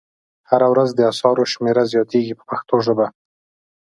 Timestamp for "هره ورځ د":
0.49-0.99